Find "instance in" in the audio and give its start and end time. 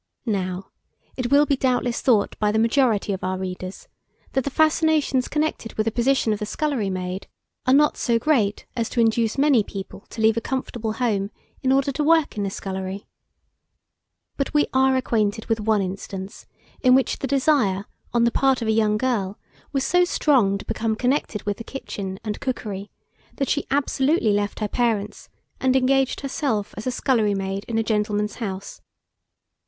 15.83-16.95